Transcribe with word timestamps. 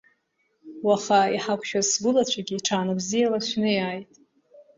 Уаха 0.87 1.21
иҳақәшәаз 1.35 1.85
сгәылацәагьы 1.91 2.57
ҽаанбзиала 2.65 3.39
шәнеиааит! 3.47 4.09